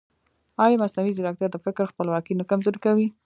[0.63, 3.07] ایا مصنوعي ځیرکتیا د فکر خپلواکي نه کمزورې کوي؟